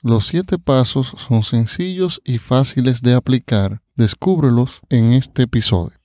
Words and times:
Los 0.00 0.28
siete 0.28 0.58
pasos 0.60 1.12
son 1.16 1.42
sencillos 1.42 2.22
y 2.24 2.38
fáciles 2.38 3.02
de 3.02 3.14
aplicar. 3.14 3.80
Descúbrelos 3.96 4.80
en 4.90 5.12
este 5.12 5.42
episodio. 5.42 5.98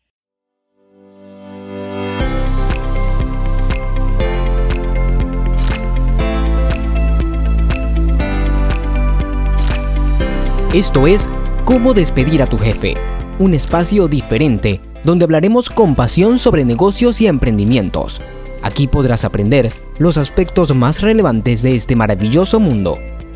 Esto 10.73 11.05
es 11.05 11.29
Cómo 11.63 11.93
despedir 11.93 12.41
a 12.41 12.47
tu 12.47 12.57
jefe, 12.57 12.95
un 13.37 13.53
espacio 13.53 14.07
diferente 14.07 14.81
donde 15.03 15.25
hablaremos 15.25 15.69
con 15.69 15.93
pasión 15.93 16.39
sobre 16.39 16.65
negocios 16.65 17.21
y 17.21 17.27
emprendimientos. 17.27 18.21
Aquí 18.63 18.87
podrás 18.87 19.23
aprender 19.23 19.71
los 19.99 20.17
aspectos 20.17 20.75
más 20.75 21.01
relevantes 21.01 21.61
de 21.61 21.75
este 21.75 21.95
maravilloso 21.95 22.59
mundo 22.59 22.97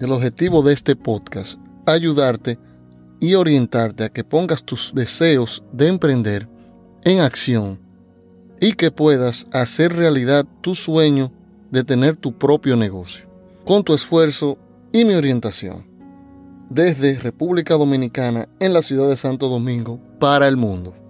el 0.00 0.12
objetivo 0.12 0.62
de 0.62 0.72
este 0.72 0.96
podcast, 0.96 1.58
ayudarte 1.86 2.58
y 3.20 3.34
orientarte 3.34 4.04
a 4.04 4.08
que 4.08 4.24
pongas 4.24 4.64
tus 4.64 4.92
deseos 4.94 5.62
de 5.72 5.88
emprender 5.88 6.48
en 7.04 7.20
acción 7.20 7.78
y 8.60 8.72
que 8.72 8.90
puedas 8.90 9.46
hacer 9.52 9.94
realidad 9.94 10.46
tu 10.60 10.74
sueño 10.74 11.32
de 11.70 11.84
tener 11.84 12.16
tu 12.16 12.36
propio 12.36 12.76
negocio, 12.76 13.26
con 13.64 13.84
tu 13.84 13.94
esfuerzo 13.94 14.58
y 14.92 15.04
mi 15.04 15.14
orientación, 15.14 15.86
desde 16.68 17.18
República 17.18 17.74
Dominicana 17.74 18.48
en 18.60 18.72
la 18.72 18.82
ciudad 18.82 19.08
de 19.08 19.16
Santo 19.16 19.48
Domingo 19.48 20.00
para 20.18 20.48
el 20.48 20.56
mundo. 20.56 21.05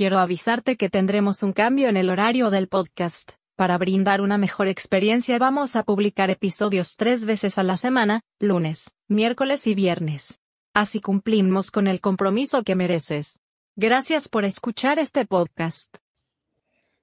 Quiero 0.00 0.18
avisarte 0.18 0.78
que 0.78 0.88
tendremos 0.88 1.42
un 1.42 1.52
cambio 1.52 1.90
en 1.90 1.98
el 1.98 2.08
horario 2.08 2.48
del 2.48 2.68
podcast. 2.68 3.32
Para 3.54 3.76
brindar 3.76 4.22
una 4.22 4.38
mejor 4.38 4.66
experiencia 4.66 5.38
vamos 5.38 5.76
a 5.76 5.82
publicar 5.82 6.30
episodios 6.30 6.96
tres 6.96 7.26
veces 7.26 7.58
a 7.58 7.64
la 7.64 7.76
semana, 7.76 8.22
lunes, 8.38 8.92
miércoles 9.08 9.66
y 9.66 9.74
viernes. 9.74 10.38
Así 10.72 11.02
cumplimos 11.02 11.70
con 11.70 11.86
el 11.86 12.00
compromiso 12.00 12.62
que 12.62 12.76
mereces. 12.76 13.42
Gracias 13.76 14.30
por 14.30 14.46
escuchar 14.46 14.98
este 14.98 15.26
podcast. 15.26 15.94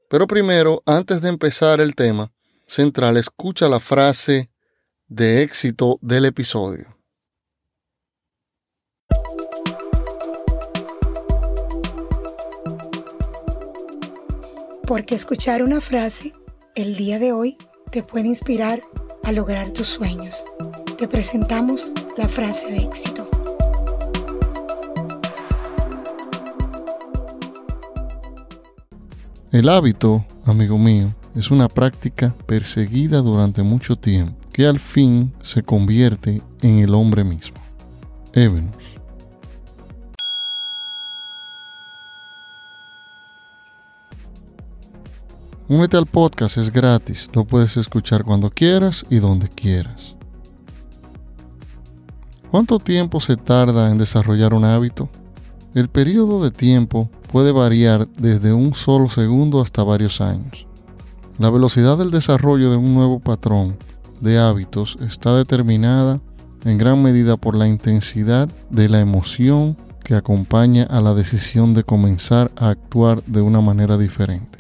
Pero 0.09 0.25
primero, 0.25 0.81
antes 0.88 1.22
de 1.22 1.30
empezar 1.30 1.80
el 1.80 1.94
tema 1.94 2.31
central, 2.66 3.18
escucha 3.18 3.70
la 3.70 3.80
frase 3.80 4.50
de 5.08 5.44
éxito 5.44 6.00
del 6.02 6.25
episodio. 6.25 6.97
Porque 14.88 15.16
escuchar 15.16 15.63
una 15.63 15.81
frase 15.81 16.33
el 16.73 16.95
día 16.95 17.19
de 17.19 17.33
hoy 17.33 17.57
te 17.91 18.03
puede 18.03 18.27
inspirar 18.27 18.81
a 19.25 19.33
lograr 19.33 19.71
tus 19.71 19.88
sueños. 19.88 20.45
Te 20.97 21.09
presentamos 21.09 21.91
la 22.17 22.29
frase 22.29 22.71
de 22.71 22.77
éxito. 22.77 23.29
El 29.51 29.67
hábito, 29.67 30.25
amigo 30.45 30.78
mío, 30.78 31.13
es 31.35 31.51
una 31.51 31.67
práctica 31.67 32.33
perseguida 32.45 33.22
durante 33.22 33.63
mucho 33.63 33.97
tiempo 33.97 34.38
que 34.53 34.67
al 34.67 34.79
fin 34.79 35.33
se 35.41 35.63
convierte 35.63 36.41
en 36.62 36.79
el 36.79 36.95
hombre 36.95 37.25
mismo. 37.25 37.57
Evenus. 38.31 38.87
Únete 45.69 45.97
al 45.97 46.05
podcast, 46.05 46.57
es 46.57 46.72
gratis, 46.72 47.29
lo 47.33 47.44
puedes 47.44 47.75
escuchar 47.75 48.23
cuando 48.23 48.50
quieras 48.50 49.05
y 49.09 49.17
donde 49.17 49.50
quieras. 49.50 50.16
¿Cuánto 52.50 52.79
tiempo 52.79 53.19
se 53.19 53.35
tarda 53.35 53.91
en 53.91 53.97
desarrollar 53.97 54.53
un 54.53 54.63
hábito? 54.63 55.09
El 55.73 55.89
periodo 55.89 56.41
de 56.41 56.51
tiempo 56.51 57.09
puede 57.33 57.51
variar 57.51 58.07
desde 58.17 58.53
un 58.53 58.75
solo 58.75 59.09
segundo 59.09 59.59
hasta 59.59 59.83
varios 59.83 60.22
años. 60.22 60.66
La 61.38 61.50
velocidad 61.50 61.97
del 61.97 62.11
desarrollo 62.11 62.72
de 62.72 62.77
un 62.77 62.94
nuevo 62.94 63.19
patrón 63.19 63.75
de 64.22 64.39
hábitos 64.39 64.97
está 65.01 65.35
determinada 65.35 66.22
en 66.63 66.77
gran 66.77 67.03
medida 67.03 67.35
por 67.35 67.57
la 67.57 67.67
intensidad 67.67 68.47
de 68.69 68.88
la 68.88 69.01
emoción 69.01 69.75
que 70.06 70.16
acompaña 70.16 70.83
a 70.83 71.01
la 71.01 71.13
decisión 71.13 71.73
de 71.73 71.83
comenzar 71.83 72.51
a 72.56 72.69
actuar 72.69 73.22
de 73.25 73.41
una 73.41 73.59
manera 73.59 73.97
diferente. 73.97 74.56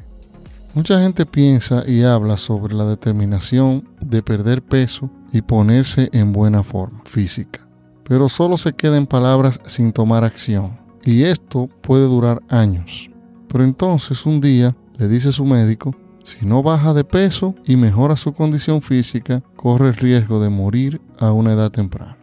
Mucha 0.77 0.99
gente 0.99 1.25
piensa 1.25 1.83
y 1.89 2.03
habla 2.03 2.37
sobre 2.37 2.75
la 2.75 2.85
determinación 2.85 3.89
de 3.99 4.21
perder 4.21 4.61
peso 4.61 5.09
y 5.33 5.41
ponerse 5.41 6.07
en 6.13 6.31
buena 6.31 6.61
forma 6.61 7.01
física, 7.03 7.67
pero 8.03 8.29
solo 8.29 8.57
se 8.57 8.73
queda 8.73 8.95
en 8.95 9.07
palabras 9.07 9.59
sin 9.65 9.91
tomar 9.91 10.23
acción. 10.23 10.77
Y 11.03 11.23
esto 11.23 11.67
puede 11.81 12.05
durar 12.05 12.43
años. 12.47 13.09
Pero 13.47 13.63
entonces 13.63 14.23
un 14.27 14.39
día 14.39 14.75
le 14.99 15.07
dice 15.07 15.31
su 15.31 15.45
médico, 15.45 15.95
si 16.23 16.45
no 16.45 16.61
baja 16.61 16.93
de 16.93 17.03
peso 17.03 17.55
y 17.65 17.75
mejora 17.75 18.15
su 18.15 18.33
condición 18.33 18.83
física, 18.83 19.41
corre 19.55 19.87
el 19.87 19.95
riesgo 19.95 20.39
de 20.39 20.49
morir 20.49 21.01
a 21.17 21.31
una 21.31 21.53
edad 21.53 21.71
temprana. 21.71 22.19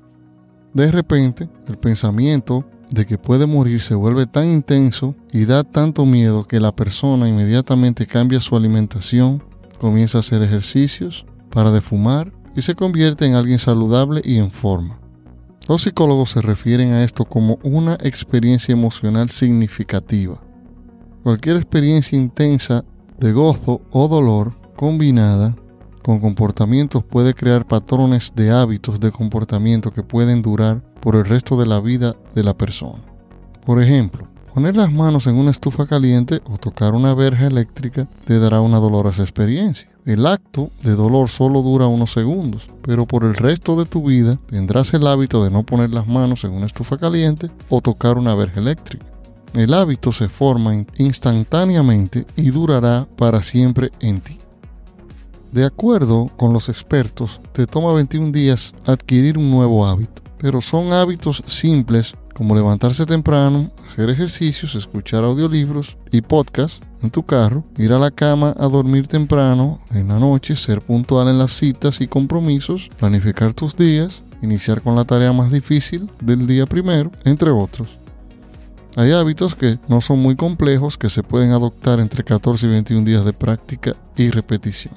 De 0.75 0.93
repente, 0.93 1.49
el 1.67 1.77
pensamiento 1.77 2.65
de 2.95 3.07
que 3.07 3.19
puede 3.19 3.47
morir 3.47 3.81
se 3.81 3.97
vuelve 3.97 4.27
tan 4.27 4.49
intenso 4.49 5.17
y 5.33 5.47
da 5.47 5.65
tanto 5.65 6.07
miedo 6.07 6.45
que 6.45 6.61
la 6.61 6.75
persona 6.75 7.29
inmediatamente 7.29 8.07
cambia 8.07 8.41
su 8.41 8.55
alimentación, 8.55 9.43
comienza 9.81 10.19
a 10.19 10.21
hacer 10.21 10.43
ejercicios, 10.43 11.27
para 11.51 11.73
de 11.73 11.81
fumar 11.81 12.33
y 12.55 12.63
se 12.63 12.75
convierte 12.75 13.27
en 13.27 13.35
alguien 13.35 13.59
saludable 13.59 14.23
y 14.25 14.37
en 14.37 14.51
forma. 14.51 15.01
Los 15.69 15.83
psicólogos 15.83 16.31
se 16.31 16.41
refieren 16.41 16.93
a 16.93 17.03
esto 17.03 17.25
como 17.25 17.59
una 17.65 17.95
experiencia 17.95 18.73
emocional 18.73 19.29
significativa. 19.29 20.41
Cualquier 21.23 21.57
experiencia 21.57 22.17
intensa 22.17 22.85
de 23.19 23.33
gozo 23.33 23.81
o 23.91 24.09
dolor 24.09 24.55
combinada 24.77 25.57
con 26.03 26.21
comportamientos 26.21 27.03
puede 27.03 27.35
crear 27.35 27.67
patrones 27.67 28.33
de 28.37 28.53
hábitos 28.53 29.01
de 29.01 29.11
comportamiento 29.11 29.91
que 29.91 30.03
pueden 30.03 30.43
durar 30.43 30.83
por 31.05 31.17
el 31.17 31.27
resto 31.27 31.59
de 31.59 31.67
la 31.67 31.81
vida 31.81 32.17
de 32.35 32.43
la 32.43 32.55
persona. 32.55 33.03
Por 33.67 33.81
ejemplo, 33.83 34.27
poner 34.55 34.75
las 34.75 34.91
manos 34.91 35.27
en 35.27 35.37
una 35.37 35.51
estufa 35.51 35.87
caliente 35.87 36.41
o 36.47 36.57
tocar 36.57 36.95
una 36.95 37.13
verja 37.13 37.47
eléctrica 37.47 38.07
te 38.25 38.39
dará 38.39 38.63
una 38.63 38.79
dolorosa 38.79 39.23
experiencia. 39.23 39.87
El 40.07 40.27
acto 40.27 40.71
de 40.83 40.95
dolor 40.95 41.29
solo 41.29 41.61
dura 41.61 41.89
unos 41.89 42.11
segundos, 42.11 42.67
pero 42.81 43.05
por 43.05 43.25
el 43.25 43.35
resto 43.35 43.77
de 43.77 43.85
tu 43.85 44.03
vida 44.05 44.39
tendrás 44.47 44.95
el 44.95 45.07
hábito 45.07 45.45
de 45.45 45.51
no 45.51 45.63
poner 45.63 45.91
las 45.91 46.07
manos 46.07 46.43
en 46.45 46.53
una 46.53 46.67
estufa 46.67 46.97
caliente 46.97 47.51
o 47.69 47.83
tocar 47.83 48.17
una 48.17 48.35
verja 48.35 48.61
eléctrica. 48.61 49.05
El 49.53 49.75
hábito 49.75 50.11
se 50.11 50.31
forma 50.31 50.87
instantáneamente 50.97 52.25
y 52.35 52.51
durará 52.51 53.07
para 53.17 53.43
siempre 53.43 53.91
en 54.01 54.23
ti. 54.23 54.39
De 55.53 55.67
acuerdo 55.67 56.31
con 56.39 56.55
los 56.55 56.71
expertos, 56.71 57.41
te 57.53 57.67
toma 57.67 57.93
21 57.93 58.33
días 58.33 58.75
adquirir 58.87 59.37
un 59.37 59.51
nuevo 59.51 59.87
hábito 59.87 60.24
pero 60.45 60.61
son 60.61 60.93
hábitos 60.93 61.43
simples 61.47 62.13
como 62.35 62.55
levantarse 62.55 63.07
temprano, 63.07 63.71
hacer 63.87 64.11
ejercicios, 64.11 64.75
escuchar 64.75 65.25
audiolibros 65.25 65.97
y 66.13 66.21
podcasts 66.21 66.83
en 67.03 67.11
tu 67.11 67.23
carro, 67.23 67.65
ir 67.79 67.95
a 67.95 67.99
la 67.99 68.11
cama 68.11 68.55
a 68.59 68.69
dormir 68.69 69.09
temprano, 69.09 69.81
en 69.95 70.09
la 70.09 70.19
noche 70.19 70.55
ser 70.55 70.83
puntual 70.83 71.29
en 71.29 71.39
las 71.39 71.53
citas 71.53 72.03
y 72.03 72.09
compromisos, 72.09 72.91
planificar 72.99 73.55
tus 73.55 73.75
días, 73.75 74.23
iniciar 74.43 74.83
con 74.83 74.95
la 74.97 75.07
tarea 75.07 75.33
más 75.33 75.51
difícil 75.51 76.11
del 76.21 76.47
día 76.47 76.67
primero, 76.67 77.11
entre 77.25 77.51
otros. 77.51 77.97
Hay 78.97 79.13
hábitos 79.13 79.55
que 79.55 79.79
no 79.89 80.03
son 80.03 80.19
muy 80.19 80.37
complejos 80.37 80.99
que 80.99 81.09
se 81.09 81.23
pueden 81.23 81.53
adoptar 81.53 82.01
entre 82.01 82.23
14 82.23 82.67
y 82.67 82.69
21 82.69 83.07
días 83.07 83.25
de 83.25 83.33
práctica 83.33 83.97
y 84.15 84.29
repetición. 84.29 84.93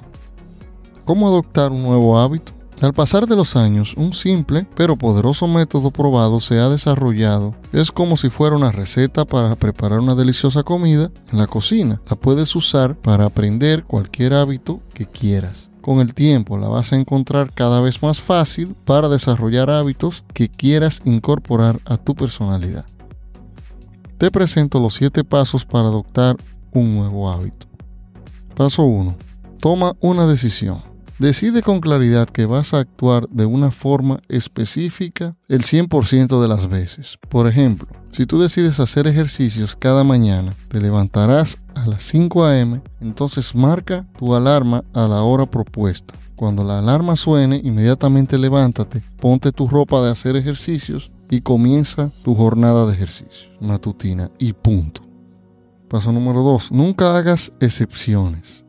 ¿Cómo 1.06 1.26
adoptar 1.26 1.72
un 1.72 1.84
nuevo 1.84 2.18
hábito? 2.18 2.57
Al 2.80 2.92
pasar 2.92 3.26
de 3.26 3.34
los 3.34 3.56
años, 3.56 3.94
un 3.96 4.12
simple 4.12 4.64
pero 4.76 4.94
poderoso 4.94 5.48
método 5.48 5.90
probado 5.90 6.38
se 6.38 6.60
ha 6.60 6.68
desarrollado. 6.68 7.56
Es 7.72 7.90
como 7.90 8.16
si 8.16 8.30
fuera 8.30 8.54
una 8.54 8.70
receta 8.70 9.24
para 9.24 9.56
preparar 9.56 9.98
una 9.98 10.14
deliciosa 10.14 10.62
comida 10.62 11.10
en 11.32 11.38
la 11.38 11.48
cocina. 11.48 12.00
La 12.08 12.14
puedes 12.14 12.54
usar 12.54 12.94
para 12.94 13.24
aprender 13.24 13.82
cualquier 13.82 14.32
hábito 14.32 14.78
que 14.94 15.06
quieras. 15.06 15.68
Con 15.80 15.98
el 15.98 16.14
tiempo 16.14 16.56
la 16.56 16.68
vas 16.68 16.92
a 16.92 16.96
encontrar 16.96 17.50
cada 17.52 17.80
vez 17.80 18.00
más 18.00 18.20
fácil 18.20 18.76
para 18.84 19.08
desarrollar 19.08 19.70
hábitos 19.70 20.22
que 20.32 20.48
quieras 20.48 21.02
incorporar 21.04 21.80
a 21.84 21.96
tu 21.96 22.14
personalidad. 22.14 22.84
Te 24.18 24.30
presento 24.30 24.78
los 24.78 24.94
7 24.94 25.24
pasos 25.24 25.64
para 25.64 25.88
adoptar 25.88 26.36
un 26.72 26.94
nuevo 26.94 27.28
hábito. 27.28 27.66
Paso 28.54 28.84
1. 28.84 29.16
Toma 29.58 29.96
una 30.00 30.26
decisión. 30.26 30.87
Decide 31.18 31.62
con 31.62 31.80
claridad 31.80 32.28
que 32.28 32.46
vas 32.46 32.74
a 32.74 32.78
actuar 32.78 33.28
de 33.28 33.44
una 33.44 33.70
forma 33.70 34.20
específica 34.28 35.36
el 35.48 35.62
100% 35.62 36.40
de 36.40 36.48
las 36.48 36.68
veces. 36.68 37.18
Por 37.28 37.48
ejemplo, 37.48 37.88
si 38.12 38.24
tú 38.24 38.40
decides 38.40 38.78
hacer 38.78 39.06
ejercicios 39.06 39.74
cada 39.74 40.04
mañana, 40.04 40.54
te 40.68 40.80
levantarás 40.80 41.58
a 41.74 41.86
las 41.86 42.02
5 42.04 42.44
a.m., 42.44 42.80
entonces 43.00 43.54
marca 43.54 44.06
tu 44.18 44.34
alarma 44.34 44.84
a 44.94 45.08
la 45.08 45.22
hora 45.22 45.46
propuesta. 45.46 46.14
Cuando 46.36 46.62
la 46.62 46.78
alarma 46.78 47.16
suene, 47.16 47.60
inmediatamente 47.64 48.38
levántate, 48.38 49.02
ponte 49.20 49.50
tu 49.50 49.66
ropa 49.66 50.00
de 50.00 50.12
hacer 50.12 50.36
ejercicios 50.36 51.10
y 51.28 51.40
comienza 51.40 52.10
tu 52.22 52.36
jornada 52.36 52.86
de 52.86 52.94
ejercicio 52.94 53.48
matutina 53.60 54.30
y 54.38 54.52
punto. 54.52 55.02
Paso 55.88 56.12
número 56.12 56.42
2. 56.42 56.72
Nunca 56.72 57.16
hagas 57.16 57.52
excepciones. 57.60 58.64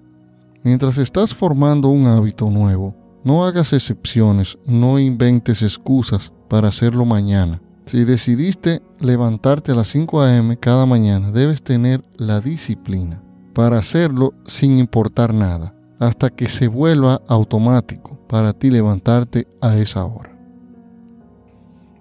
Mientras 0.63 0.97
estás 0.97 1.33
formando 1.33 1.89
un 1.89 2.07
hábito 2.07 2.49
nuevo, 2.49 2.95
no 3.23 3.45
hagas 3.45 3.73
excepciones, 3.73 4.57
no 4.65 4.99
inventes 4.99 5.61
excusas 5.61 6.33
para 6.47 6.67
hacerlo 6.67 7.05
mañana. 7.05 7.61
Si 7.85 8.03
decidiste 8.03 8.81
levantarte 8.99 9.71
a 9.71 9.75
las 9.75 9.87
5 9.87 10.21
a.m. 10.21 10.57
cada 10.57 10.85
mañana, 10.85 11.31
debes 11.31 11.63
tener 11.63 12.03
la 12.17 12.41
disciplina 12.41 13.21
para 13.53 13.79
hacerlo 13.79 14.33
sin 14.45 14.77
importar 14.79 15.33
nada, 15.33 15.73
hasta 15.97 16.29
que 16.29 16.47
se 16.49 16.67
vuelva 16.67 17.21
automático 17.27 18.19
para 18.27 18.53
ti 18.53 18.69
levantarte 18.69 19.47
a 19.61 19.77
esa 19.77 20.05
hora. 20.05 20.37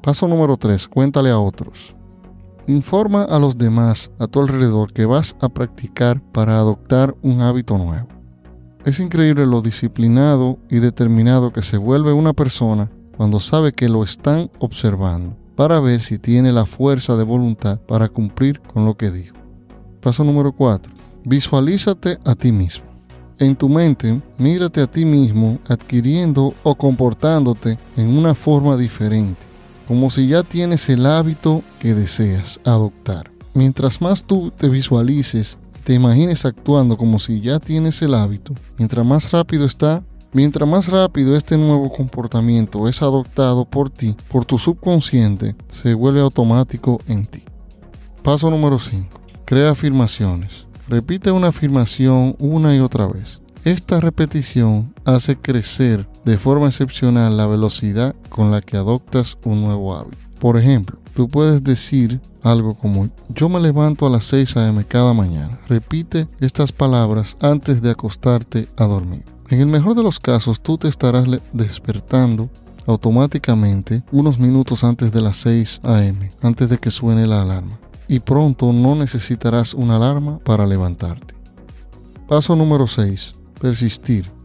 Paso 0.03 0.29
número 0.29 0.57
3. 0.57 0.89
Cuéntale 0.89 1.31
a 1.31 1.39
otros. 1.39 1.95
Informa 2.67 3.23
a 3.23 3.39
los 3.39 3.57
demás 3.57 4.11
a 4.19 4.27
tu 4.27 4.41
alrededor 4.41 4.93
que 4.93 5.07
vas 5.07 5.37
a 5.41 5.49
practicar 5.49 6.21
para 6.33 6.59
adoptar 6.59 7.15
un 7.23 7.41
hábito 7.41 7.79
nuevo. 7.79 8.18
Es 8.85 9.01
increíble 9.01 9.47
lo 9.47 9.61
disciplinado 9.61 10.59
y 10.71 10.79
determinado 10.79 11.53
que 11.53 11.63
se 11.63 11.77
vuelve 11.77 12.13
una 12.13 12.33
persona 12.33 12.91
cuando 13.17 13.41
sabe 13.41 13.73
que 13.73 13.89
lo 13.89 14.05
están 14.05 14.51
observando 14.61 15.37
para 15.57 15.81
ver 15.81 16.03
si 16.03 16.19
tiene 16.19 16.53
la 16.53 16.67
fuerza 16.67 17.17
de 17.17 17.25
voluntad 17.25 17.81
para 17.81 18.09
cumplir 18.09 18.61
con 18.61 18.85
lo 18.85 18.97
que 18.97 19.11
dijo. 19.11 19.37
Paso 20.01 20.23
número 20.23 20.53
4. 20.53 20.93
Visualízate 21.25 22.19
a 22.25 22.37
ti 22.37 22.53
mismo. 22.53 22.87
En 23.41 23.57
tu 23.57 23.69
mente, 23.69 24.21
mírate 24.39 24.81
a 24.81 24.87
ti 24.87 25.05
mismo 25.05 25.59
adquiriendo 25.69 26.55
o 26.63 26.75
comportándote 26.77 27.77
en 27.97 28.07
una 28.17 28.35
forma 28.35 28.77
diferente, 28.77 29.41
como 29.87 30.11
si 30.11 30.29
ya 30.29 30.45
tienes 30.45 30.89
el 30.89 31.07
hábito 31.07 31.63
que 31.81 31.95
deseas 31.95 32.61
adoptar. 32.65 33.31
Mientras 33.55 34.01
más 34.01 34.23
tú 34.23 34.53
te 34.57 34.69
visualices 34.69 35.59
te 35.85 35.95
imagines 35.95 36.45
actuando 36.45 36.97
como 36.97 37.19
si 37.19 37.41
ya 37.41 37.59
tienes 37.59 38.03
el 38.03 38.15
hábito, 38.15 38.55
mientras 38.77 39.05
más 39.05 39.31
rápido 39.33 39.65
está, 39.65 40.03
mientras 40.33 40.69
más 40.69 40.89
rápido 40.89 41.37
este 41.37 41.57
nuevo 41.57 41.91
comportamiento 41.91 42.89
es 42.89 43.03
adoptado 43.03 43.65
por 43.65 43.91
ti, 43.91 44.15
por 44.29 44.45
tu 44.45 44.59
subconsciente, 44.59 45.57
se 45.71 45.95
vuelve 45.95 46.21
automático 46.21 47.01
en 47.07 47.27
ti. 47.27 47.43
Paso 48.23 48.51
número 48.51 48.79
5. 48.79 49.21
Crea 49.45 49.71
afirmaciones. 49.71 50.67
Repite 50.89 51.31
una 51.31 51.49
afirmación 51.49 52.37
una 52.39 52.75
y 52.75 52.81
otra 52.81 53.07
vez. 53.07 53.41
Esta 53.65 54.01
repetición 54.01 54.95
hace 55.05 55.37
crecer 55.37 56.09
de 56.25 56.39
forma 56.39 56.69
excepcional 56.69 57.37
la 57.37 57.47
velocidad 57.47 58.15
con 58.29 58.51
la 58.51 58.61
que 58.61 58.77
adoptas 58.77 59.37
un 59.45 59.63
nuevo 59.63 59.95
hábito. 59.95 60.17
Por 60.39 60.57
ejemplo, 60.57 60.99
tú 61.19 61.27
puedes 61.27 61.65
decir 61.65 62.21
algo 62.45 62.75
como 62.75 63.09
yo 63.31 63.49
me 63.49 63.59
levanto 63.59 64.07
a 64.07 64.11
las 64.11 64.25
6 64.27 64.57
a.m. 64.57 64.85
cada 64.85 65.13
mañana. 65.13 65.59
Repite 65.67 66.29
estas 66.39 66.71
palabras 66.71 67.37
antes 67.41 67.83
de 67.83 67.91
acostarte 67.91 68.69
a 68.77 68.85
dormir. 68.85 69.25
En 69.49 69.61
el 69.61 69.67
mejor 69.67 69.97
de 69.97 70.05
los 70.05 70.21
casos, 70.21 70.61
tú 70.61 70.79
te 70.79 70.87
estarás 70.87 71.25
despertando 71.53 72.49
automáticamente 72.87 74.05
unos 74.13 74.39
minutos 74.39 74.85
antes 74.85 75.11
de 75.11 75.21
las 75.21 75.39
6 75.39 75.81
a.m., 75.83 76.31
antes 76.41 76.69
de 76.69 76.79
que 76.79 76.93
suene 76.93 77.27
la 77.27 77.43
alarma. 77.43 77.77
Y 78.07 78.21
pronto 78.21 78.73
no 78.73 78.95
necesitarás 78.95 79.75
una 79.75 79.97
alarma 79.97 80.39
para 80.39 80.69
levantarte. 80.69 81.35
Paso 82.29 82.55
número 82.55 82.87
6. 82.87 83.35
Persistir. 83.61 84.38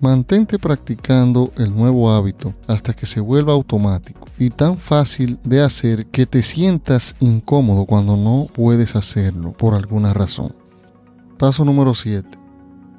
Mantente 0.00 0.58
practicando 0.58 1.52
el 1.56 1.74
nuevo 1.74 2.10
hábito 2.10 2.52
hasta 2.68 2.92
que 2.92 3.06
se 3.06 3.18
vuelva 3.18 3.54
automático 3.54 4.28
y 4.38 4.50
tan 4.50 4.76
fácil 4.76 5.38
de 5.42 5.62
hacer 5.62 6.06
que 6.08 6.26
te 6.26 6.42
sientas 6.42 7.16
incómodo 7.18 7.86
cuando 7.86 8.14
no 8.14 8.46
puedes 8.52 8.94
hacerlo 8.94 9.52
por 9.52 9.74
alguna 9.74 10.12
razón. 10.12 10.54
Paso 11.38 11.64
número 11.64 11.94
7. 11.94 12.28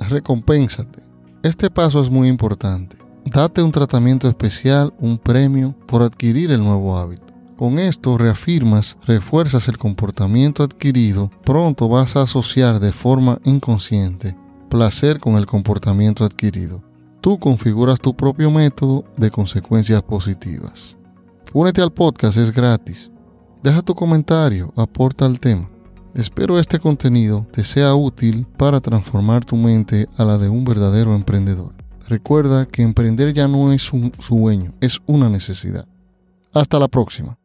Recompénsate. 0.10 1.04
Este 1.44 1.70
paso 1.70 2.02
es 2.02 2.10
muy 2.10 2.30
importante. 2.30 2.98
Date 3.26 3.62
un 3.62 3.72
tratamiento 3.72 4.28
especial, 4.28 4.92
un 4.98 5.20
premio 5.20 5.76
por 5.86 6.02
adquirir 6.02 6.52
el 6.52 6.64
nuevo 6.64 6.98
hábito. 6.98 7.26
Con 7.58 7.78
esto 7.78 8.18
reafirmas, 8.18 8.98
refuerzas 9.06 9.68
el 9.68 9.78
comportamiento 9.78 10.64
adquirido, 10.64 11.30
pronto 11.44 11.90
vas 11.90 12.16
a 12.16 12.24
asociar 12.24 12.80
de 12.80 12.92
forma 12.92 13.40
inconsciente 13.44 14.36
placer 14.68 15.20
con 15.20 15.36
el 15.36 15.46
comportamiento 15.46 16.24
adquirido 16.24 16.82
tú 17.28 17.38
configuras 17.40 18.00
tu 18.00 18.16
propio 18.16 18.50
método 18.50 19.04
de 19.18 19.30
consecuencias 19.30 20.02
positivas. 20.02 20.96
Únete 21.54 21.82
al 21.82 21.92
podcast, 21.92 22.38
es 22.38 22.54
gratis. 22.54 23.12
Deja 23.62 23.82
tu 23.82 23.94
comentario, 23.96 24.72
aporta 24.78 25.26
al 25.26 25.40
tema. 25.40 25.70
Espero 26.14 26.58
este 26.58 26.80
contenido 26.80 27.46
te 27.52 27.66
sea 27.66 27.94
útil 27.96 28.48
para 28.58 28.80
transformar 28.80 29.44
tu 29.44 29.56
mente 29.56 30.08
a 30.18 30.24
la 30.24 30.38
de 30.38 30.50
un 30.50 30.64
verdadero 30.64 31.16
emprendedor. 31.16 31.74
Recuerda 32.08 32.66
que 32.66 32.82
emprender 32.82 33.34
ya 33.34 33.48
no 33.48 33.74
es 33.74 33.92
un 33.92 34.14
sueño, 34.20 34.74
es 34.80 35.02
una 35.06 35.30
necesidad. 35.30 35.86
Hasta 36.54 36.80
la 36.80 36.88
próxima. 36.88 37.38